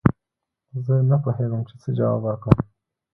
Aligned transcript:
زه 0.85 0.93
نه 1.09 1.17
پوهېږم 1.23 1.61
چې 1.69 1.75
څه 1.81 1.89
جواب 1.97 2.19
ورکړم 2.23 2.59